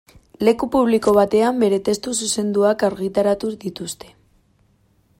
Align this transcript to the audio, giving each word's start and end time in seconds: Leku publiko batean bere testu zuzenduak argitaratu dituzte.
Leku 0.47 0.69
publiko 0.75 1.13
batean 1.17 1.59
bere 1.65 1.79
testu 1.89 2.15
zuzenduak 2.29 2.89
argitaratu 2.91 3.55
dituzte. 3.67 4.15